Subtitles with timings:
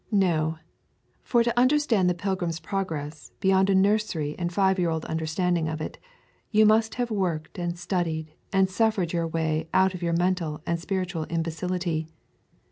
[0.11, 0.57] No;
[1.21, 5.79] for to understand the Pilgrim's Progress, beyond a nursery and five year old understanding of
[5.79, 5.99] it,
[6.49, 10.79] you must have worked and studied and suffered your way out of your mental and
[10.79, 12.07] spiritual imbecility.